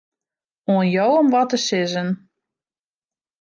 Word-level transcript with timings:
Oan 0.71 0.89
jo 0.95 1.05
om 1.19 1.27
wat 1.33 1.49
te 1.49 1.59
sizzen. 1.67 2.09